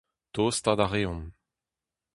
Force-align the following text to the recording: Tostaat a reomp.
Tostaat 0.33 0.79
a 0.83 0.87
reomp. 0.93 1.25